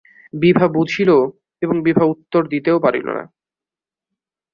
[0.33, 1.09] বিভা বুঝিল
[1.61, 3.23] এবং বিভা উত্তর দিতেও পারিল না।